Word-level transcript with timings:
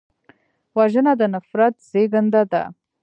وژنه 0.77 1.13
د 1.19 1.21
نفرت 1.33 1.75
زېږنده 1.89 2.43
ده 2.51 2.63